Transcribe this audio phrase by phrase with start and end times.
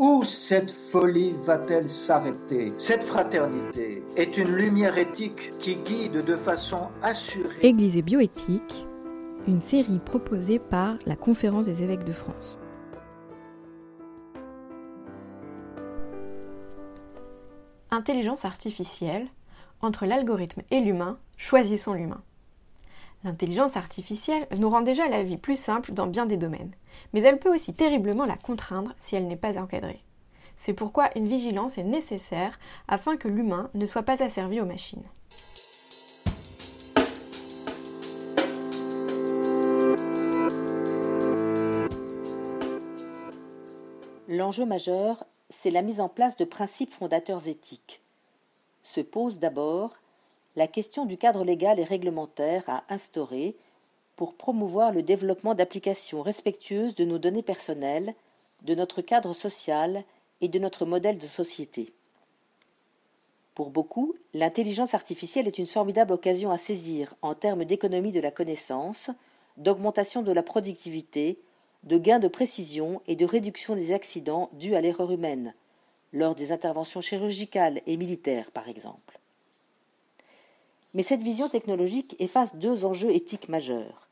[0.00, 2.72] Où cette folie va-t-elle s'arrêter?
[2.78, 7.54] Cette fraternité est une lumière éthique qui guide de façon assurée.
[7.60, 8.86] Église et bioéthique,
[9.46, 12.58] une série proposée par la Conférence des évêques de France.
[17.90, 19.26] Intelligence artificielle,
[19.82, 22.22] entre l'algorithme et l'humain, choisissons l'humain.
[23.22, 26.72] L'intelligence artificielle nous rend déjà la vie plus simple dans bien des domaines,
[27.12, 30.00] mais elle peut aussi terriblement la contraindre si elle n'est pas encadrée.
[30.56, 35.04] C'est pourquoi une vigilance est nécessaire afin que l'humain ne soit pas asservi aux machines.
[44.28, 48.00] L'enjeu majeur, c'est la mise en place de principes fondateurs éthiques.
[48.82, 49.96] Se pose d'abord
[50.56, 53.56] la question du cadre légal et réglementaire à instaurer
[54.20, 58.14] pour promouvoir le développement d'applications respectueuses de nos données personnelles,
[58.60, 60.04] de notre cadre social
[60.42, 61.94] et de notre modèle de société.
[63.54, 68.30] Pour beaucoup, l'intelligence artificielle est une formidable occasion à saisir en termes d'économie de la
[68.30, 69.10] connaissance,
[69.56, 71.38] d'augmentation de la productivité,
[71.84, 75.54] de gains de précision et de réduction des accidents dus à l'erreur humaine,
[76.12, 79.18] lors des interventions chirurgicales et militaires par exemple.
[80.92, 84.09] Mais cette vision technologique efface deux enjeux éthiques majeurs.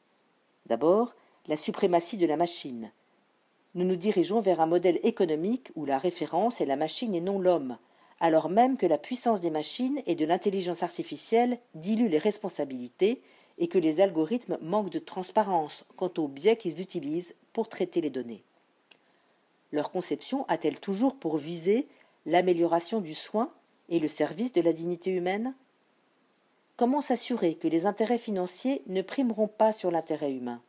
[0.69, 1.15] D'abord,
[1.47, 2.93] la suprématie de la machine.
[3.75, 7.39] Nous nous dirigeons vers un modèle économique où la référence est la machine et non
[7.39, 7.79] l'homme,
[8.21, 13.23] alors même que la puissance des machines et de l'intelligence artificielle dilue les responsabilités
[13.57, 18.11] et que les algorithmes manquent de transparence quant aux biais qu'ils utilisent pour traiter les
[18.11, 18.45] données.
[19.73, 21.89] Leur conception a-t-elle toujours pour viser
[22.27, 23.53] l'amélioration du soin
[23.89, 25.55] et le service de la dignité humaine?
[26.79, 30.63] Comment s'assurer que les intérêts financiers ne primeront pas sur l'intérêt humain?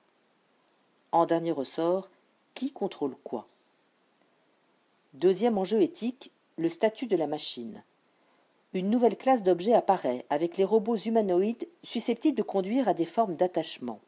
[1.11, 2.09] En dernier ressort,
[2.55, 3.45] qui contrôle quoi?
[5.13, 7.83] Deuxième enjeu éthique, le statut de la machine.
[8.73, 13.35] Une nouvelle classe d'objets apparaît avec les robots humanoïdes susceptibles de conduire à des formes
[13.35, 13.99] d'attachement.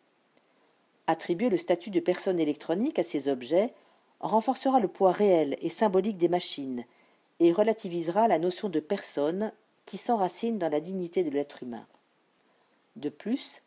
[1.05, 3.75] Attribuer le statut de personne électronique à ces objets
[4.21, 6.83] renforcera le poids réel et symbolique des machines
[7.39, 9.51] et relativisera la notion de personne
[9.91, 11.85] qui s'enracine dans la dignité de l'être humain.
[12.95, 13.61] De plus,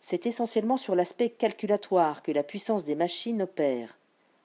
[0.00, 3.98] c'est essentiellement sur l'aspect calculatoire que la puissance des machines opère,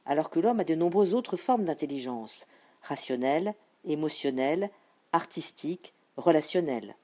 [0.05, 2.47] alors que l'homme a de nombreuses autres formes d'intelligence,
[2.83, 3.53] rationnelle,
[3.85, 4.71] émotionnelle,
[5.13, 6.95] artistique, relationnelle.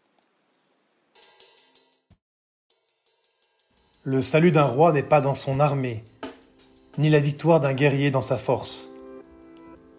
[4.04, 6.04] Le salut d'un roi n'est pas dans son armée,
[6.98, 8.90] ni la victoire d'un guerrier dans sa force.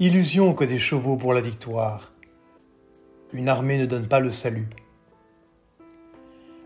[0.01, 2.13] Illusion que des chevaux pour la victoire
[3.33, 4.69] une armée ne donne pas le salut.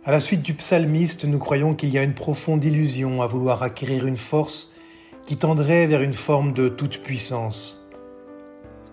[0.04, 3.62] À la suite du psalmiste, nous croyons qu'il y a une profonde illusion à vouloir
[3.62, 4.72] acquérir une force
[5.24, 7.88] qui tendrait vers une forme de toute-puissance.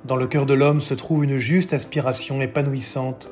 [0.05, 3.29] Dans le cœur de l'homme se trouve une juste aspiration épanouissante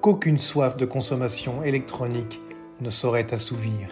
[0.00, 2.40] qu'aucune soif de consommation électronique
[2.80, 3.88] ne saurait assouvir.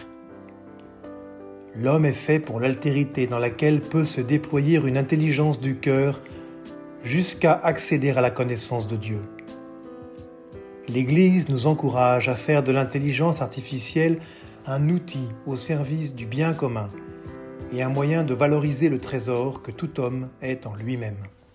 [1.75, 6.21] L'homme est fait pour l'altérité dans laquelle peut se déployer une intelligence du cœur
[7.03, 9.21] jusqu'à accéder à la connaissance de Dieu.
[10.93, 14.19] L'Église nous encourage à faire de l'intelligence artificielle
[14.67, 16.91] un outil au service du bien commun
[17.73, 21.17] et un moyen de valoriser le trésor que tout homme est en lui-même.